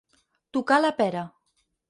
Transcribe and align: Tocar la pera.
Tocar 0.57 0.79
la 0.81 0.91
pera. 1.03 1.23